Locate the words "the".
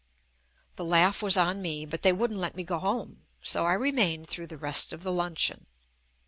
0.77-0.83, 4.47-4.57, 5.03-5.11